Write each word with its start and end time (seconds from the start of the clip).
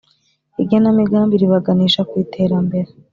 igenamigambi 0.61 1.41
ribaganisha 1.41 2.01
ku 2.09 2.13
iterambere. 2.23 2.89